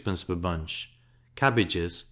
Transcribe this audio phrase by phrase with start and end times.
[0.25, 0.89] per bunch;
[1.35, 1.99] cabbages 3d.